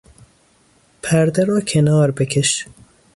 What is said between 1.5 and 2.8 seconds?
کنار بکش!